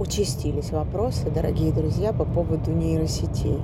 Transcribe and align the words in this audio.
участились 0.00 0.70
вопросы, 0.70 1.30
дорогие 1.30 1.72
друзья, 1.72 2.14
по 2.14 2.24
поводу 2.24 2.72
нейросетей. 2.72 3.58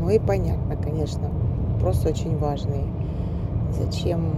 Ну 0.00 0.10
и 0.10 0.18
понятно, 0.18 0.76
конечно, 0.76 1.28
вопрос 1.74 2.04
очень 2.04 2.36
важный. 2.36 2.84
Зачем 3.78 4.34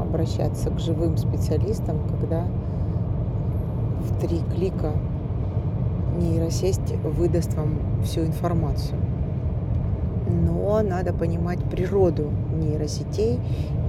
обращаться 0.00 0.70
к 0.70 0.78
живым 0.78 1.16
специалистам, 1.16 1.98
когда 2.08 2.46
в 3.98 4.20
три 4.20 4.38
клика 4.54 4.92
нейросеть 6.16 6.78
выдаст 7.02 7.52
вам 7.54 7.80
всю 8.04 8.20
информацию. 8.20 8.98
Но 10.28 10.80
надо 10.82 11.12
понимать 11.12 11.58
природу 11.64 12.30
нейросетей 12.54 13.40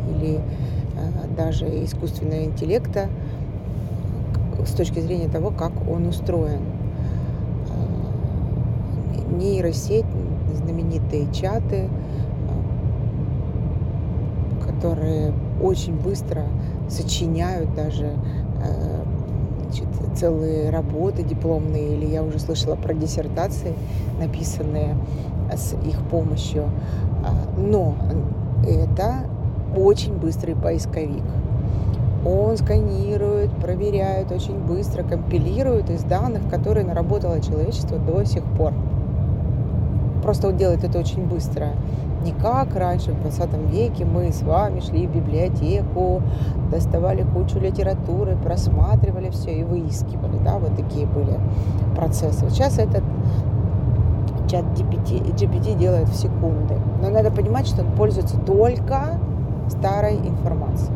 или 0.09 0.37
э, 0.37 1.35
даже 1.37 1.67
искусственного 1.85 2.45
интеллекта 2.45 3.09
с 4.65 4.71
точки 4.71 4.99
зрения 4.99 5.27
того, 5.27 5.51
как 5.51 5.71
он 5.89 6.07
устроен. 6.07 6.61
Э, 7.69 9.35
нейросеть, 9.35 10.05
знаменитые 10.55 11.31
чаты, 11.33 11.87
э, 11.87 11.89
которые 14.65 15.33
очень 15.61 15.95
быстро 15.95 16.43
сочиняют 16.89 17.73
даже 17.75 18.05
э, 18.05 19.03
значит, 19.63 19.87
целые 20.15 20.69
работы 20.69 21.23
дипломные, 21.23 21.95
или 21.95 22.05
я 22.05 22.23
уже 22.23 22.39
слышала 22.39 22.75
про 22.75 22.93
диссертации, 22.93 23.73
написанные 24.19 24.97
с 25.53 25.73
их 25.85 25.99
помощью. 26.09 26.65
Но 27.57 27.93
это 28.67 29.25
очень 29.75 30.13
быстрый 30.17 30.55
поисковик. 30.55 31.23
Он 32.23 32.55
сканирует, 32.55 33.49
проверяет 33.51 34.31
очень 34.31 34.57
быстро, 34.59 35.01
компилирует 35.03 35.89
из 35.89 36.03
данных, 36.03 36.47
которые 36.49 36.85
наработало 36.85 37.41
человечество 37.41 37.97
до 37.97 38.23
сих 38.25 38.43
пор. 38.43 38.73
Просто 40.21 40.49
он 40.49 40.57
делает 40.57 40.83
это 40.83 40.99
очень 40.99 41.25
быстро. 41.25 41.69
Не 42.23 42.33
как 42.33 42.75
раньше, 42.75 43.13
в 43.13 43.21
20 43.21 43.71
веке, 43.71 44.05
мы 44.05 44.31
с 44.31 44.43
вами 44.43 44.81
шли 44.81 45.07
в 45.07 45.15
библиотеку, 45.15 46.21
доставали 46.69 47.23
кучу 47.23 47.57
литературы, 47.57 48.37
просматривали 48.43 49.31
все 49.31 49.51
и 49.51 49.63
выискивали. 49.63 50.37
Да, 50.45 50.59
вот 50.59 50.75
такие 50.75 51.07
были 51.07 51.39
процессы. 51.95 52.45
Вот 52.45 52.53
сейчас 52.53 52.77
этот 52.77 53.03
чат 54.47 54.65
GPT, 54.77 55.35
GPT 55.35 55.75
делает 55.75 56.07
в 56.09 56.15
секунды. 56.15 56.75
Но 57.01 57.09
надо 57.09 57.31
понимать, 57.31 57.65
что 57.65 57.81
он 57.81 57.91
пользуется 57.93 58.37
только 58.37 59.19
старой 59.69 60.17
информацией 60.17 60.95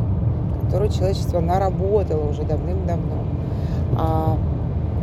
которую 0.76 0.92
человечество 0.92 1.40
наработало 1.40 2.30
уже 2.30 2.44
давным-давно. 2.44 3.16
А, 3.98 4.38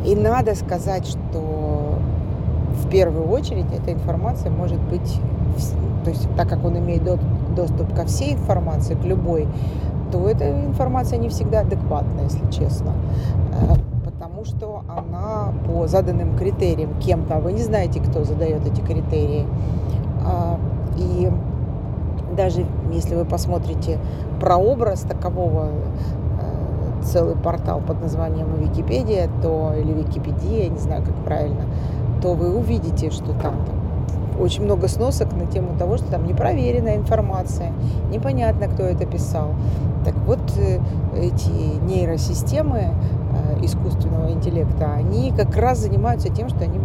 и 0.04 0.14
надо 0.14 0.54
сказать, 0.54 1.06
что 1.06 1.94
в 2.82 2.90
первую 2.90 3.26
очередь 3.30 3.64
эта 3.72 3.90
информация 3.90 4.50
может 4.50 4.78
быть, 4.78 5.18
то 6.04 6.10
есть 6.10 6.28
так 6.36 6.50
как 6.50 6.62
он 6.62 6.76
имеет 6.76 7.02
доступ 7.56 7.94
ко 7.94 8.04
всей 8.04 8.34
информации, 8.34 8.96
к 8.96 9.04
любой, 9.04 9.48
то 10.10 10.28
эта 10.28 10.50
информация 10.66 11.18
не 11.18 11.30
всегда 11.30 11.60
адекватна, 11.60 12.20
если 12.24 12.50
честно. 12.50 12.92
Э, 13.58 13.76
потому 14.04 14.44
что 14.44 14.82
она 14.86 15.54
по 15.66 15.86
заданным 15.86 16.36
критериям 16.36 16.90
кем-то, 17.00 17.36
а 17.36 17.40
вы 17.40 17.54
не 17.54 17.62
знаете, 17.62 17.98
кто 18.00 18.24
задает 18.24 18.66
эти 18.66 18.82
критерии. 18.82 19.46
Даже 22.42 22.66
если 22.90 23.14
вы 23.14 23.24
посмотрите 23.24 24.00
прообраз 24.40 25.02
такового 25.02 25.68
э, 26.40 27.04
целый 27.04 27.36
портал 27.36 27.80
под 27.80 28.02
названием 28.02 28.48
Википедия, 28.56 29.30
то 29.40 29.72
или 29.78 29.92
Википедия, 29.92 30.68
не 30.68 30.78
знаю, 30.80 31.04
как 31.04 31.14
правильно, 31.24 31.66
то 32.20 32.34
вы 32.34 32.52
увидите, 32.58 33.12
что 33.12 33.26
там, 33.26 33.54
там 33.64 34.40
очень 34.40 34.64
много 34.64 34.88
сносок 34.88 35.32
на 35.34 35.46
тему 35.46 35.78
того, 35.78 35.98
что 35.98 36.10
там 36.10 36.26
непроверенная 36.26 36.96
информация, 36.96 37.72
непонятно, 38.10 38.66
кто 38.66 38.82
это 38.82 39.06
писал. 39.06 39.50
Так 40.04 40.16
вот, 40.26 40.40
э, 40.58 40.80
эти 41.16 41.78
нейросистемы 41.86 42.88
э, 42.88 43.64
искусственного 43.64 44.32
интеллекта, 44.32 44.94
они 44.94 45.30
как 45.30 45.56
раз 45.56 45.78
занимаются 45.78 46.28
тем, 46.28 46.48
что 46.48 46.64
они 46.64 46.80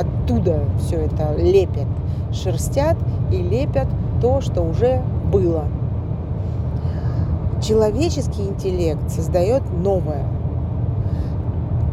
оттуда 0.00 0.60
все 0.78 0.96
это 0.96 1.34
лепят, 1.36 1.88
шерстят 2.32 2.96
и 3.30 3.36
лепят 3.36 3.88
то, 4.24 4.40
что 4.40 4.62
уже 4.62 5.02
было. 5.30 5.64
Человеческий 7.60 8.48
интеллект 8.48 9.10
создает 9.10 9.62
новое. 9.70 10.24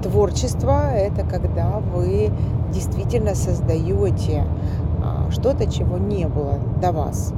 Творчество– 0.01 0.91
это 0.95 1.25
когда 1.25 1.81
вы 1.93 2.31
действительно 2.73 3.35
создаете 3.35 4.45
а, 5.03 5.29
что-то, 5.29 5.69
чего 5.69 5.97
не 5.97 6.25
было 6.25 6.53
до 6.81 6.93
вас 6.93 7.33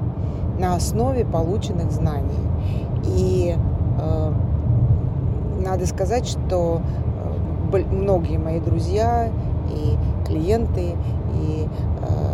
на 0.60 0.76
основе 0.76 1.26
полученных 1.26 1.92
знаний. 1.92 2.48
И 3.04 3.58
э, 4.00 4.32
надо 5.66 5.88
сказать, 5.88 6.28
что 6.28 6.82
э, 7.72 7.84
многие 7.92 8.38
мои 8.38 8.60
друзья 8.60 9.32
и 9.72 9.98
клиенты, 10.28 10.92
и 11.34 11.68
э, 11.68 12.33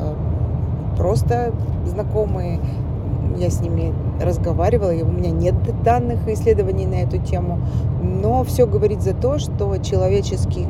просто 0.99 1.53
знакомые, 1.87 2.59
я 3.37 3.49
с 3.49 3.61
ними 3.61 3.93
разговаривала, 4.21 4.93
и 4.93 5.01
у 5.01 5.07
меня 5.07 5.31
нет 5.31 5.55
данных 5.83 6.27
и 6.27 6.33
исследований 6.33 6.85
на 6.85 6.95
эту 6.95 7.17
тему, 7.17 7.59
но 8.03 8.43
все 8.43 8.67
говорит 8.67 9.01
за 9.01 9.13
то, 9.13 9.39
что 9.39 9.77
человеческий 9.77 10.67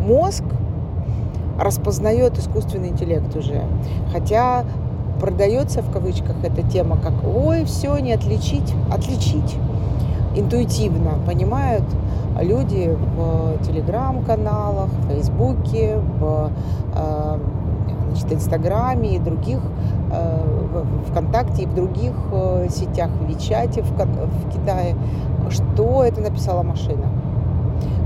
мозг 0.00 0.44
распознает 1.60 2.38
искусственный 2.38 2.88
интеллект 2.88 3.36
уже. 3.36 3.62
Хотя 4.12 4.64
продается 5.20 5.82
в 5.82 5.92
кавычках 5.92 6.36
эта 6.42 6.62
тема 6.62 6.96
как 6.96 7.12
«Ой, 7.24 7.64
все, 7.64 7.98
не 7.98 8.12
отличить». 8.12 8.74
Отличить 8.90 9.56
интуитивно 10.36 11.12
понимают 11.26 11.84
люди 12.40 12.94
в 13.16 13.64
телеграм-каналах, 13.66 14.90
в 14.90 15.08
фейсбуке, 15.08 15.96
в 16.18 16.50
э, 16.94 17.38
значит, 18.16 18.32
инстаграме 18.32 19.16
и 19.16 19.18
других 19.18 19.60
Э, 20.10 20.84
ВКонтакте 21.10 21.62
и 21.62 21.66
в 21.66 21.74
других 21.74 22.12
э, 22.30 22.68
сетях, 22.70 23.10
в 23.20 23.24
Вичате 23.26 23.82
в, 23.82 24.50
Китае, 24.52 24.94
что 25.50 26.04
это 26.04 26.20
написала 26.20 26.62
машина. 26.62 27.06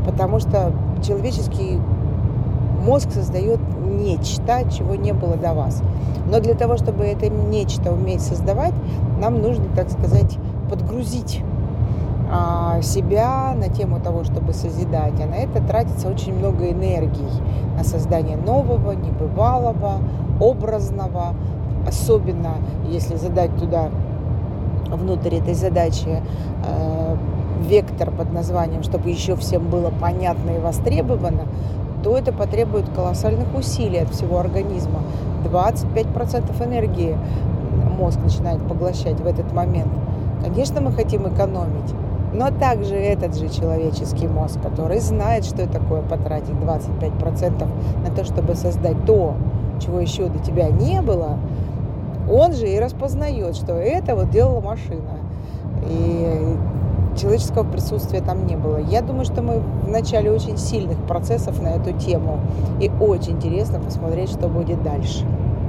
Потому 0.06 0.38
что 0.38 0.72
человеческий 1.03 1.78
мозг 2.84 3.10
создает 3.12 3.60
нечто, 3.84 4.70
чего 4.70 4.94
не 4.94 5.12
было 5.12 5.37
до 5.37 5.53
вас. 5.53 5.82
Но 6.31 6.41
для 6.41 6.54
того, 6.54 6.76
чтобы 6.76 7.04
это 7.04 7.28
нечто 7.28 7.93
уметь 7.93 8.22
создавать, 8.22 8.75
нам 9.20 9.43
нужно, 9.43 9.65
так 9.75 9.91
сказать, 9.91 10.38
подгрузить 10.70 11.43
себя 12.83 13.55
на 13.57 13.69
тему 13.69 14.01
того, 14.01 14.25
чтобы 14.25 14.53
созидать. 14.53 15.21
А 15.21 15.27
на 15.27 15.35
это 15.35 15.63
тратится 15.63 16.09
очень 16.09 16.35
много 16.35 16.71
энергии 16.71 17.29
на 17.77 17.85
создание 17.85 18.37
нового, 18.37 18.93
небывалого, 18.93 19.99
образного, 20.41 21.35
особенно 21.87 22.55
если 22.89 23.17
задать 23.17 23.57
туда 23.57 23.91
внутрь 24.89 25.37
этой 25.37 25.55
задачи 25.55 26.23
э, 26.67 27.17
вектор 27.69 28.11
под 28.11 28.33
названием, 28.33 28.83
чтобы 28.83 29.11
еще 29.11 29.37
всем 29.37 29.69
было 29.69 29.93
понятно 30.01 30.51
и 30.51 30.59
востребовано, 30.59 31.47
то 32.03 32.17
это 32.17 32.33
потребует 32.33 32.89
колоссальных 32.95 33.55
усилий 33.55 33.99
от 33.99 34.11
всего 34.11 34.39
организма. 34.39 35.01
25% 35.45 36.67
энергии 36.67 37.17
мозг 37.99 38.19
начинает 38.23 38.67
поглощать 38.67 39.21
в 39.21 39.27
этот 39.27 39.53
момент. 39.53 39.93
Конечно, 40.43 40.81
мы 40.81 40.93
хотим 40.93 41.29
экономить, 41.29 41.95
но 42.33 42.51
также 42.51 42.95
этот 42.95 43.37
же 43.37 43.49
человеческий 43.49 44.29
мозг, 44.29 44.61
который 44.63 45.00
знает, 45.00 45.44
что 45.44 45.67
такое 45.67 46.03
потратить 46.03 46.50
25% 46.50 47.67
на 48.05 48.15
то, 48.15 48.25
чтобы 48.25 48.55
создать 48.55 49.05
то, 49.05 49.35
чего 49.81 50.00
еще 50.00 50.27
до 50.27 50.38
тебя 50.38 50.69
не 50.69 51.00
было, 51.03 51.38
он 52.31 52.53
же 52.53 52.69
и 52.69 52.79
распознает, 52.79 53.56
что 53.56 53.73
это 53.73 54.15
вот 54.15 54.31
делала 54.31 54.61
машина. 54.61 55.19
И 55.88 56.56
человеческого 57.17 57.65
присутствия 57.65 58.21
там 58.21 58.47
не 58.47 58.56
было. 58.56 58.79
Я 58.79 59.03
думаю, 59.03 59.25
что 59.25 59.43
мы 59.43 59.61
в 59.85 59.88
начале 59.88 60.31
очень 60.31 60.56
сильных 60.56 60.99
процессов 61.06 61.61
на 61.61 61.69
эту 61.69 61.93
тему. 61.93 62.38
И 62.81 62.91
очень 63.00 63.33
интересно 63.33 63.81
посмотреть, 63.81 64.31
что 64.31 64.49
будет 64.49 64.83
дальше. 64.83 65.25